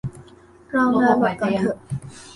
[0.75, 1.77] รองานหมดก่อนเถอะ